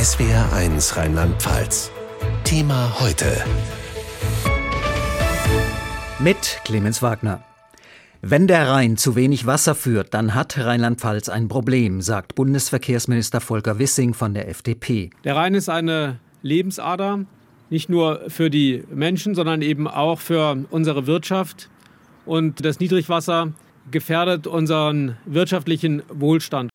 [0.00, 1.90] SWR1 Rheinland-Pfalz.
[2.44, 3.26] Thema heute.
[6.18, 7.44] Mit Clemens Wagner.
[8.22, 13.78] Wenn der Rhein zu wenig Wasser führt, dann hat Rheinland-Pfalz ein Problem, sagt Bundesverkehrsminister Volker
[13.78, 15.10] Wissing von der FDP.
[15.24, 17.26] Der Rhein ist eine Lebensader,
[17.68, 21.68] nicht nur für die Menschen, sondern eben auch für unsere Wirtschaft.
[22.24, 23.52] Und das Niedrigwasser
[23.90, 26.69] gefährdet unseren wirtschaftlichen Wohlstand.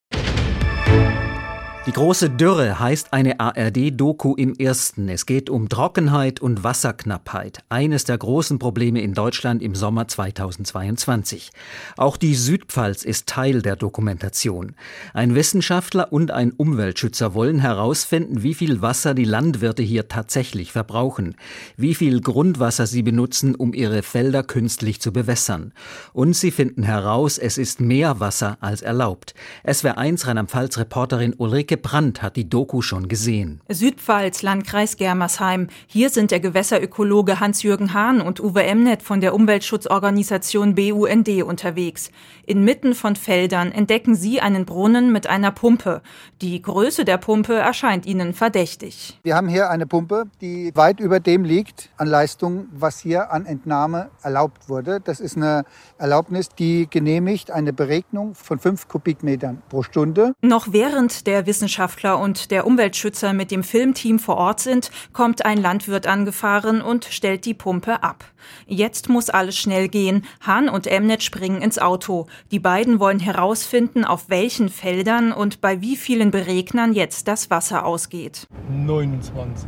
[1.87, 5.07] Die große Dürre heißt eine ARD-Doku im ersten.
[5.07, 11.51] Es geht um Trockenheit und Wasserknappheit, eines der großen Probleme in Deutschland im Sommer 2022.
[11.95, 14.73] Auch die Südpfalz ist Teil der Dokumentation.
[15.13, 21.35] Ein Wissenschaftler und ein Umweltschützer wollen herausfinden, wie viel Wasser die Landwirte hier tatsächlich verbrauchen,
[21.77, 25.71] wie viel Grundwasser sie benutzen, um ihre Felder künstlich zu bewässern.
[26.13, 29.35] Und sie finden heraus, es ist mehr Wasser als erlaubt.
[29.71, 33.61] SWR 1 Rheinland-Pfalz-Reporterin Ulrike Ulrike Brandt hat die Doku schon gesehen.
[33.69, 35.67] Südpfalz, Landkreis Germersheim.
[35.87, 42.11] Hier sind der Gewässerökologe Hans-Jürgen Hahn und Uwe Emnet von der Umweltschutzorganisation BUND unterwegs.
[42.45, 46.01] Inmitten von Feldern entdecken sie einen Brunnen mit einer Pumpe.
[46.41, 49.19] Die Größe der Pumpe erscheint ihnen verdächtig.
[49.23, 53.45] Wir haben hier eine Pumpe, die weit über dem liegt an Leistung, was hier an
[53.45, 54.99] Entnahme erlaubt wurde.
[55.03, 55.65] Das ist eine
[55.97, 60.33] Erlaubnis, die genehmigt eine Beregnung von fünf Kubikmetern pro Stunde.
[60.41, 65.45] Noch während der Wissenschaft Wissenschaftler und der Umweltschützer mit dem Filmteam vor Ort sind, kommt
[65.45, 68.23] ein Landwirt angefahren und stellt die Pumpe ab.
[68.67, 70.25] Jetzt muss alles schnell gehen.
[70.41, 72.27] Hahn und Emnet springen ins Auto.
[72.51, 77.83] Die beiden wollen herausfinden, auf welchen Feldern und bei wie vielen Beregnern jetzt das Wasser
[77.83, 78.45] ausgeht.
[78.69, 79.67] 29.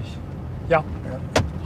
[0.70, 0.84] Ja.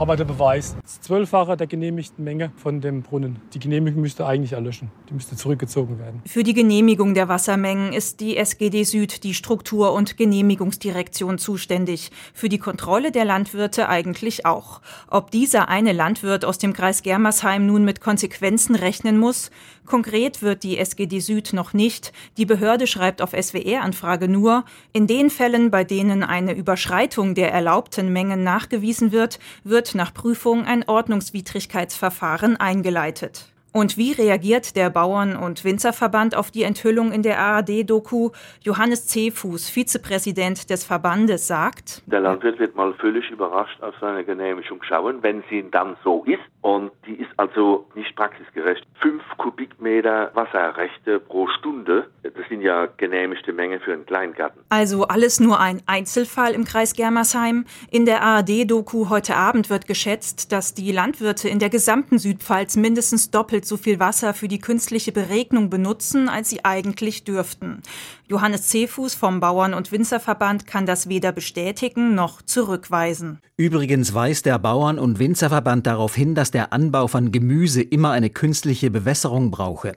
[0.02, 0.74] Aber der Beweis.
[0.82, 3.40] Das Zwölffache der genehmigten Menge von dem Brunnen.
[3.54, 4.90] Die Genehmigung müsste eigentlich erlöschen.
[5.08, 6.20] Die müsste zurückgezogen werden.
[6.26, 12.10] Für die Genehmigung der Wassermengen ist die SGD Süd, die Struktur- und Genehmigungsdirektion, zuständig.
[12.34, 14.80] Für die Kontrolle der Landwirte eigentlich auch.
[15.08, 19.52] Ob dieser eine Landwirt aus dem Kreis Germersheim nun mit Konsequenzen rechnen muss?
[19.86, 22.12] Konkret wird die SGD Süd noch nicht.
[22.36, 28.12] Die Behörde schreibt auf SWR-Anfrage nur, in den Fällen, bei denen eine Überschreitung der erlaubten
[28.12, 33.52] Mengen nachgewiesen wird, wird nach Prüfung ein Ordnungswidrigkeitsverfahren eingeleitet.
[33.74, 38.30] Und wie reagiert der Bauern- und Winzerverband auf die Enthüllung in der ARD-Doku?
[38.60, 44.82] Johannes Cefuß, Vizepräsident des Verbandes, sagt, Der Landwirt wird mal völlig überrascht auf seine Genehmigung
[44.82, 46.42] schauen, wenn sie dann so ist.
[46.62, 48.86] Und die ist also nicht praxisgerecht.
[49.00, 54.62] Fünf Kubikmeter Wasserrechte pro Stunde, das sind ja genehmigte Menge für einen Kleingarten.
[54.68, 57.64] Also alles nur ein Einzelfall im Kreis Germersheim.
[57.90, 63.32] In der ARD-Doku heute Abend wird geschätzt, dass die Landwirte in der gesamten Südpfalz mindestens
[63.32, 67.82] doppelt so viel Wasser für die künstliche Beregnung benutzen, als sie eigentlich dürften.
[68.28, 73.40] Johannes Cefuß vom Bauern- und Winzerverband kann das weder bestätigen noch zurückweisen.
[73.56, 78.30] Übrigens weist der Bauern- und Winzerverband darauf hin, dass der Anbau von Gemüse immer eine
[78.30, 79.96] künstliche Bewässerung brauche.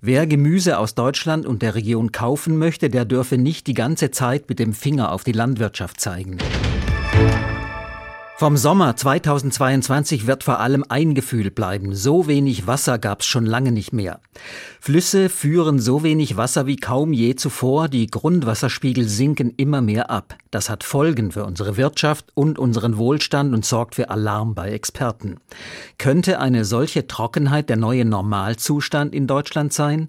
[0.00, 4.48] Wer Gemüse aus Deutschland und der Region kaufen möchte, der dürfe nicht die ganze Zeit
[4.48, 6.38] mit dem Finger auf die Landwirtschaft zeigen.
[8.42, 11.94] Vom Sommer 2022 wird vor allem ein Gefühl bleiben.
[11.94, 14.18] So wenig Wasser gab's schon lange nicht mehr.
[14.80, 17.86] Flüsse führen so wenig Wasser wie kaum je zuvor.
[17.86, 20.34] Die Grundwasserspiegel sinken immer mehr ab.
[20.50, 25.36] Das hat Folgen für unsere Wirtschaft und unseren Wohlstand und sorgt für Alarm bei Experten.
[25.98, 30.08] Könnte eine solche Trockenheit der neue Normalzustand in Deutschland sein?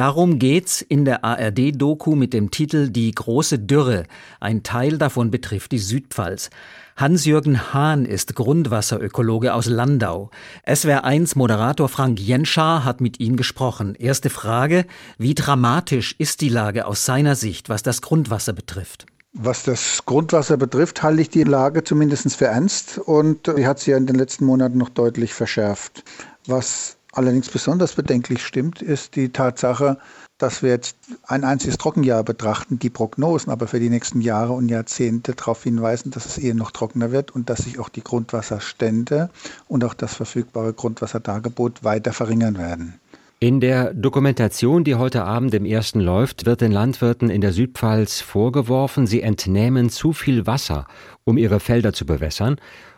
[0.00, 4.04] Darum geht's in der ARD-Doku mit dem Titel Die große Dürre.
[4.40, 6.48] Ein Teil davon betrifft die Südpfalz.
[6.96, 10.30] Hans-Jürgen Hahn ist Grundwasserökologe aus Landau.
[10.66, 13.94] SWR1 Moderator Frank Jenschar hat mit ihm gesprochen.
[13.94, 14.86] Erste Frage,
[15.18, 19.04] wie dramatisch ist die Lage aus seiner Sicht, was das Grundwasser betrifft?
[19.34, 23.88] Was das Grundwasser betrifft, halte ich die Lage zumindest für ernst und die hat sich
[23.88, 26.04] ja in den letzten Monaten noch deutlich verschärft.
[26.46, 29.98] Was allerdings besonders bedenklich stimmt, ist die Tatsache,
[30.38, 34.68] dass wir jetzt ein einziges Trockenjahr betrachten, die Prognosen aber für die nächsten Jahre und
[34.68, 39.30] Jahrzehnte darauf hinweisen, dass es eher noch trockener wird und dass sich auch die Grundwasserstände
[39.68, 42.94] und auch das verfügbare Grundwasserdargebot weiter verringern werden.
[43.42, 48.20] In der Dokumentation, die heute Abend im ersten läuft, wird den Landwirten in der Südpfalz
[48.20, 50.86] vorgeworfen, sie entnehmen zu viel Wasser,
[51.24, 52.56] um ihre Felder zu bewässern.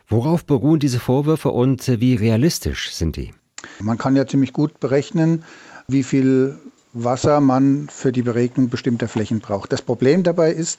[0.09, 3.33] Worauf beruhen diese Vorwürfe und wie realistisch sind die?
[3.81, 5.45] Man kann ja ziemlich gut berechnen,
[5.89, 6.59] wie viel
[6.93, 9.73] Wasser man für die Beregnung bestimmter Flächen braucht.
[9.73, 10.79] Das Problem dabei ist,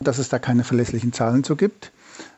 [0.00, 1.90] dass es da keine verlässlichen Zahlen zu gibt,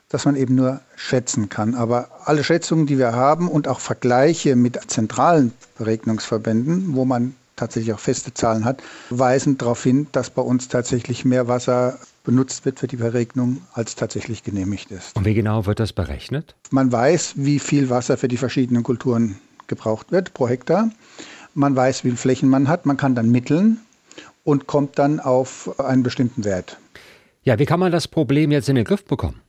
[0.09, 1.75] dass man eben nur schätzen kann.
[1.75, 7.93] Aber alle Schätzungen, die wir haben und auch Vergleiche mit zentralen Beregnungsverbänden, wo man tatsächlich
[7.93, 12.79] auch feste Zahlen hat, weisen darauf hin, dass bei uns tatsächlich mehr Wasser benutzt wird
[12.79, 15.15] für die Verregnung, als tatsächlich genehmigt ist.
[15.15, 16.55] Und wie genau wird das berechnet?
[16.69, 20.89] Man weiß, wie viel Wasser für die verschiedenen Kulturen gebraucht wird pro Hektar.
[21.53, 22.85] Man weiß, wie viele Flächen man hat.
[22.85, 23.79] Man kann dann mitteln
[24.43, 26.77] und kommt dann auf einen bestimmten Wert.
[27.43, 29.41] Ja, wie kann man das Problem jetzt in den Griff bekommen?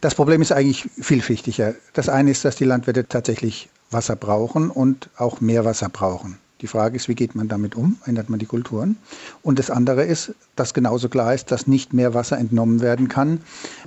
[0.00, 1.74] Das Problem ist eigentlich vielschichtiger.
[1.92, 6.38] Das eine ist, dass die Landwirte tatsächlich Wasser brauchen und auch mehr Wasser brauchen.
[6.62, 7.98] Die Frage ist, wie geht man damit um?
[8.06, 8.96] Ändert man die Kulturen?
[9.42, 13.42] Und das andere ist, dass genauso klar ist, dass nicht mehr Wasser entnommen werden kann,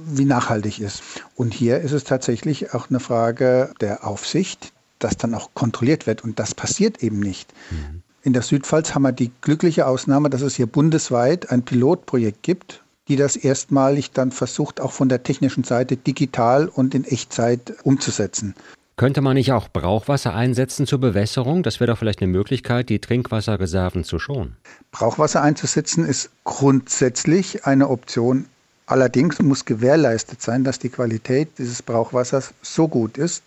[0.05, 1.01] wie nachhaltig ist.
[1.35, 6.23] Und hier ist es tatsächlich auch eine Frage der Aufsicht, dass dann auch kontrolliert wird.
[6.23, 7.53] Und das passiert eben nicht.
[7.71, 8.03] Mhm.
[8.21, 12.83] In der Südpfalz haben wir die glückliche Ausnahme, dass es hier bundesweit ein Pilotprojekt gibt,
[13.07, 18.53] die das erstmalig dann versucht, auch von der technischen Seite digital und in Echtzeit umzusetzen.
[18.97, 21.63] Könnte man nicht auch Brauchwasser einsetzen zur Bewässerung?
[21.63, 24.57] Das wäre doch vielleicht eine Möglichkeit, die Trinkwasserreserven zu schonen.
[24.91, 28.47] Brauchwasser einzusetzen ist grundsätzlich eine Option.
[28.87, 33.43] Allerdings muss gewährleistet sein, dass die Qualität dieses Brauchwassers so gut ist,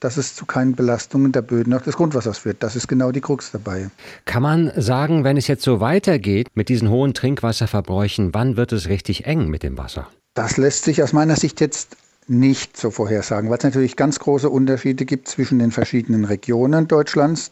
[0.00, 2.62] dass es zu keinen Belastungen der Böden auch des Grundwassers führt.
[2.62, 3.90] Das ist genau die Krux dabei.
[4.24, 8.88] Kann man sagen, wenn es jetzt so weitergeht mit diesen hohen Trinkwasserverbräuchen, wann wird es
[8.88, 10.08] richtig eng mit dem Wasser?
[10.34, 11.96] Das lässt sich aus meiner Sicht jetzt
[12.28, 17.50] nicht so vorhersagen, weil es natürlich ganz große Unterschiede gibt zwischen den verschiedenen Regionen Deutschlands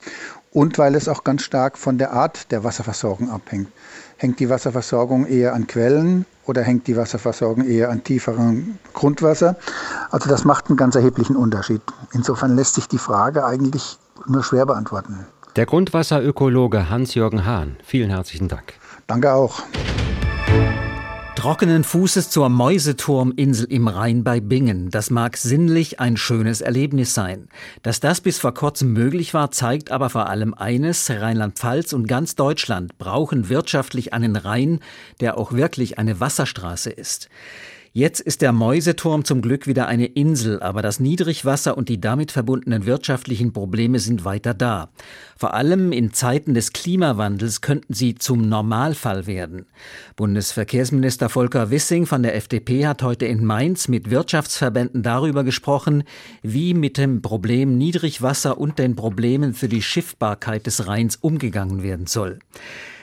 [0.52, 3.68] und weil es auch ganz stark von der Art der Wasserversorgung abhängt.
[4.18, 9.56] Hängt die Wasserversorgung eher an Quellen oder hängt die Wasserversorgung eher an tieferem Grundwasser?
[10.10, 11.82] Also das macht einen ganz erheblichen Unterschied.
[12.12, 15.26] Insofern lässt sich die Frage eigentlich nur schwer beantworten.
[15.56, 18.74] Der Grundwasserökologe Hans-Jürgen Hahn, vielen herzlichen Dank.
[19.06, 19.62] Danke auch.
[21.46, 24.90] Trockenen Fußes zur Mäuseturminsel im Rhein bei Bingen.
[24.90, 27.46] Das mag sinnlich ein schönes Erlebnis sein.
[27.84, 31.08] Dass das bis vor kurzem möglich war, zeigt aber vor allem eines.
[31.08, 34.80] Rheinland-Pfalz und ganz Deutschland brauchen wirtschaftlich einen Rhein,
[35.20, 37.28] der auch wirklich eine Wasserstraße ist.
[37.96, 42.30] Jetzt ist der Mäuseturm zum Glück wieder eine Insel, aber das Niedrigwasser und die damit
[42.30, 44.90] verbundenen wirtschaftlichen Probleme sind weiter da.
[45.34, 49.64] Vor allem in Zeiten des Klimawandels könnten sie zum Normalfall werden.
[50.14, 56.04] Bundesverkehrsminister Volker Wissing von der FDP hat heute in Mainz mit Wirtschaftsverbänden darüber gesprochen,
[56.42, 62.06] wie mit dem Problem Niedrigwasser und den Problemen für die Schiffbarkeit des Rheins umgegangen werden
[62.06, 62.40] soll.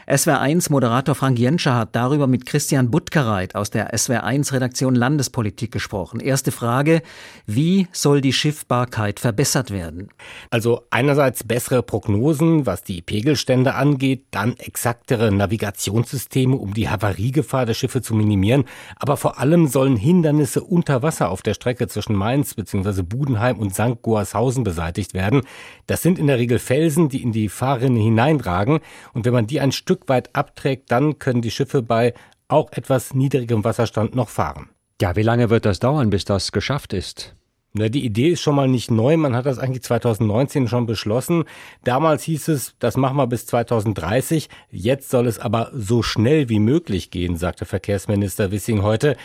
[0.08, 6.20] SWR1-Moderator Frank Jenscher hat darüber mit Christian Buttgereit aus der SWR1-Redaktion Landespolitik gesprochen.
[6.20, 7.02] Erste Frage,
[7.46, 10.10] wie soll die Schiffbarkeit verbessert werden?
[10.50, 17.74] Also einerseits bessere Prognosen, was die Pegelstände angeht, dann exaktere Navigationssysteme, um die Havariegefahr der
[17.74, 18.66] Schiffe zu minimieren,
[18.98, 23.04] aber vor allem sollen Hindernisse unter Wasser auf der Strecke zwischen Mainz bzw.
[23.04, 24.02] Budenheim und St.
[24.02, 25.44] Goarshausen beseitigt werden.
[25.88, 28.80] Das sind in der Regel Felsen, die in die Fahrrinne hineinragen
[29.14, 32.16] und wenn man die ein Stück Stück weit abträgt, dann können die Schiffe bei
[32.48, 34.70] auch etwas niedrigem Wasserstand noch fahren.
[35.00, 37.36] Ja, wie lange wird das dauern, bis das geschafft ist?
[37.74, 39.18] Na, die Idee ist schon mal nicht neu.
[39.18, 41.44] Man hat das eigentlich 2019 schon beschlossen.
[41.84, 44.50] Damals hieß es, das machen wir bis 2030.
[44.72, 49.16] Jetzt soll es aber so schnell wie möglich gehen, sagte Verkehrsminister Wissing heute.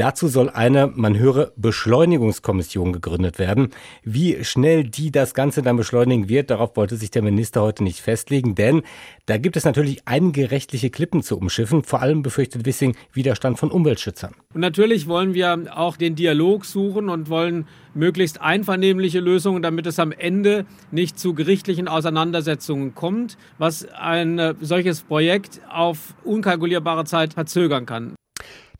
[0.00, 3.68] Dazu soll eine, man höre, Beschleunigungskommission gegründet werden.
[4.02, 8.00] Wie schnell die das Ganze dann beschleunigen wird, darauf wollte sich der Minister heute nicht
[8.00, 8.80] festlegen, denn
[9.26, 11.82] da gibt es natürlich einige rechtliche Klippen zu umschiffen.
[11.82, 14.32] Vor allem befürchtet Wissing Widerstand von Umweltschützern.
[14.54, 19.98] Und natürlich wollen wir auch den Dialog suchen und wollen möglichst einvernehmliche Lösungen, damit es
[19.98, 27.84] am Ende nicht zu gerichtlichen Auseinandersetzungen kommt, was ein solches Projekt auf unkalkulierbare Zeit verzögern
[27.84, 28.14] kann.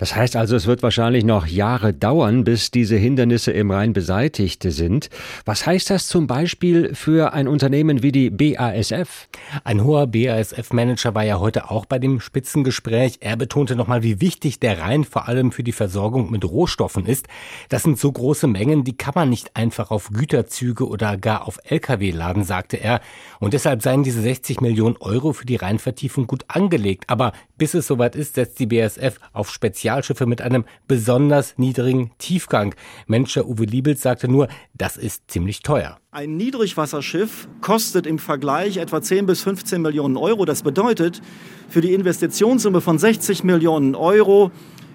[0.01, 4.63] Das heißt also, es wird wahrscheinlich noch Jahre dauern, bis diese Hindernisse im Rhein beseitigt
[4.67, 5.11] sind.
[5.45, 9.29] Was heißt das zum Beispiel für ein Unternehmen wie die BASF?
[9.63, 13.19] Ein hoher BASF-Manager war ja heute auch bei dem Spitzengespräch.
[13.21, 17.27] Er betonte nochmal, wie wichtig der Rhein vor allem für die Versorgung mit Rohstoffen ist.
[17.69, 21.59] Das sind so große Mengen, die kann man nicht einfach auf Güterzüge oder gar auf
[21.65, 23.03] Lkw laden, sagte er.
[23.39, 27.05] Und deshalb seien diese 60 Millionen Euro für die Rheinvertiefung gut angelegt.
[27.09, 32.13] Aber bis es soweit ist, setzt die BASF auf Spezial Spezialschiffe mit einem besonders niedrigen
[32.19, 32.77] Tiefgang.
[33.09, 35.99] Manager Uwe Liebels sagte nur, das ist ziemlich teuer.
[36.13, 40.45] Ein Niedrigwasserschiff kostet im Vergleich etwa 10 bis 15 Millionen Euro.
[40.45, 41.21] Das bedeutet,
[41.69, 44.53] für die Investitionssumme von 60 Millionen Euro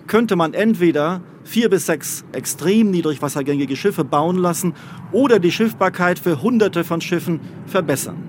[0.07, 4.75] könnte man entweder vier bis sechs extrem niedrigwassergängige Schiffe bauen lassen
[5.11, 8.23] oder die Schiffbarkeit für Hunderte von Schiffen verbessern.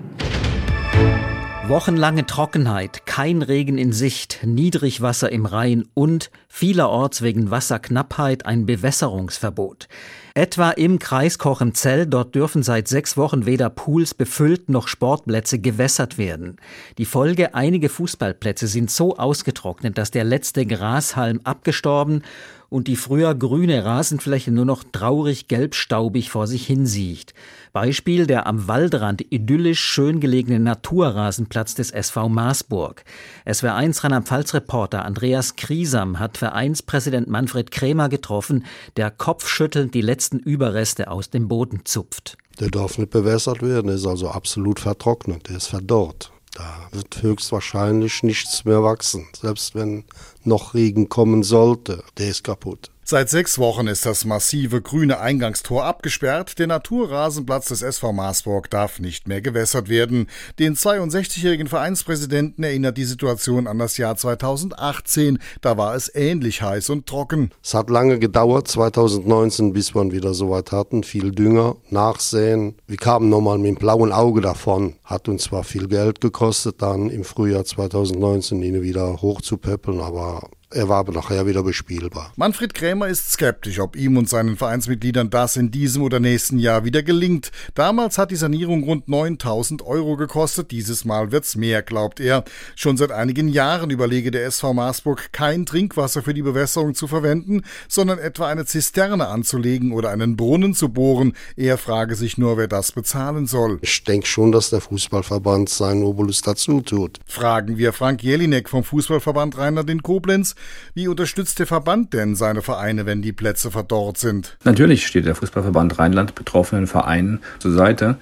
[1.67, 9.87] Wochenlange Trockenheit, kein Regen in Sicht, Niedrigwasser im Rhein und vielerorts wegen Wasserknappheit ein Bewässerungsverbot.
[10.35, 16.19] Etwa im Kreis Kochemzell, dort dürfen seit sechs Wochen weder Pools befüllt noch Sportplätze gewässert
[16.19, 16.57] werden.
[16.99, 22.21] Die Folge, einige Fußballplätze sind so ausgetrocknet, dass der letzte Grashalm abgestorben
[22.69, 27.33] und die früher grüne Rasenfläche nur noch traurig gelbstaubig vor sich hinsiecht.
[27.73, 33.03] Beispiel der am Waldrand idyllisch schön gelegene Naturrasenplatz des SV Maasburg.
[33.45, 41.29] SWR1 Rheinland-Pfalz-Reporter Andreas Kriesam hat Vereinspräsident Manfred Krämer getroffen, der kopfschüttelnd die letzten Überreste aus
[41.29, 42.37] dem Boden zupft.
[42.59, 46.31] Der darf nicht bewässert werden, ist also absolut vertrocknet, der ist verdorrt.
[46.55, 50.05] Da wird höchstwahrscheinlich nichts mehr wachsen, selbst wenn
[50.43, 52.03] noch Regen kommen sollte.
[52.17, 52.89] Der ist kaputt.
[53.09, 56.59] Seit sechs Wochen ist das massive grüne Eingangstor abgesperrt.
[56.59, 60.27] Der Naturrasenplatz des SV Marsburg darf nicht mehr gewässert werden.
[60.59, 65.39] Den 62-jährigen Vereinspräsidenten erinnert die Situation an das Jahr 2018.
[65.61, 67.51] Da war es ähnlich heiß und trocken.
[67.63, 71.03] Es hat lange gedauert, 2019, bis wir wieder so weit hatten.
[71.03, 72.75] Viel Dünger, Nachsäen.
[72.87, 74.95] Wir kamen nochmal mit dem blauen Auge davon.
[75.05, 80.89] Hat uns zwar viel Geld gekostet, dann im Frühjahr 2019 ihn wieder hochzupäppeln, aber er
[80.89, 82.33] war aber nachher wieder bespielbar.
[82.35, 86.83] Manfred Krämer ist skeptisch, ob ihm und seinen Vereinsmitgliedern das in diesem oder nächsten Jahr
[86.83, 87.51] wieder gelingt.
[87.73, 90.71] Damals hat die Sanierung rund 9000 Euro gekostet.
[90.71, 92.43] Dieses Mal wird's mehr, glaubt er.
[92.75, 97.61] Schon seit einigen Jahren überlege der SV Marsburg, kein Trinkwasser für die Bewässerung zu verwenden,
[97.87, 101.31] sondern etwa eine Zisterne anzulegen oder einen Brunnen zu bohren.
[101.55, 103.79] Er frage sich nur, wer das bezahlen soll.
[103.83, 107.21] Ich denke schon, dass der Fußballverband seinen Obolus dazu tut.
[107.25, 110.55] Fragen wir Frank Jelinek vom Fußballverband Rheinland in Koblenz.
[110.93, 114.57] Wie unterstützt der Verband denn seine Vereine, wenn die Plätze verdorrt sind?
[114.63, 118.17] Natürlich steht der Fußballverband Rheinland betroffenen Vereinen zur Seite,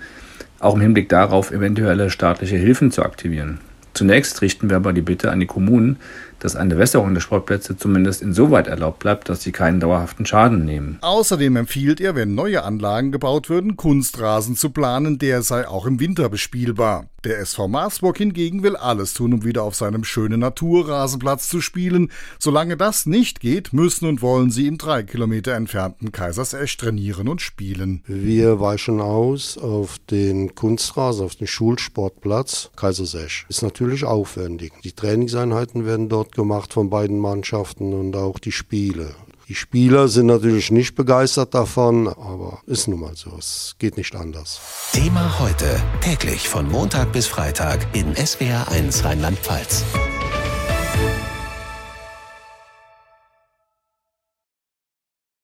[0.59, 3.59] auch im Hinblick darauf, eventuelle staatliche Hilfen zu aktivieren.
[3.95, 5.97] Zunächst richten wir aber die Bitte an die Kommunen,
[6.39, 10.97] dass eine Wässerung der Sportplätze zumindest insoweit erlaubt bleibt, dass sie keinen dauerhaften Schaden nehmen.
[11.01, 16.01] Außerdem empfiehlt er, wenn neue Anlagen gebaut würden, Kunstrasen zu planen, der sei auch im
[16.01, 17.05] Winter bespielbar.
[17.25, 22.11] Der SV Marsburg hingegen will alles tun, um wieder auf seinem schönen Naturrasenplatz zu spielen.
[22.37, 27.41] Solange das nicht geht, müssen und wollen sie im drei Kilometer entfernten Kaisersesch trainieren und
[27.41, 28.03] spielen.
[28.05, 33.47] Wir weichen aus auf den Kunstrasen, auf den Schulsportplatz Kaisersesch.
[33.49, 34.73] Ist natürlich aufwendig.
[34.83, 39.15] Die Trainingseinheiten werden dort gemacht von beiden Mannschaften und auch die Spiele.
[39.47, 43.31] Die Spieler sind natürlich nicht begeistert davon, aber ist nun mal so.
[43.37, 44.59] Es geht nicht anders.
[44.91, 45.81] Thema heute.
[46.01, 49.83] Täglich von Montag bis Freitag in SWR1 Rheinland-Pfalz.